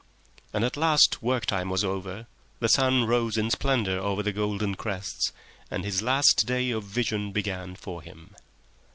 And 0.51 0.63
at 0.65 0.77
last 0.77 1.21
work 1.21 1.45
time 1.45 1.69
was 1.69 1.83
over, 1.83 2.25
the 2.59 2.67
sun 2.69 3.05
rose 3.05 3.37
in 3.37 3.51
splendour 3.51 3.99
over 3.99 4.23
the 4.23 4.31
golden 4.31 4.73
crests, 4.73 5.31
and 5.69 5.83
his 5.85 6.01
last 6.01 6.47
day 6.47 6.71
of 6.71 6.83
vision 6.85 7.31
began 7.31 7.75
for 7.75 8.01
him. 8.01 8.35